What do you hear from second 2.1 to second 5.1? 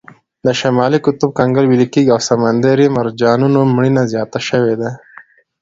او د سمندري مرجانونو مړینه زیاته شوې ده.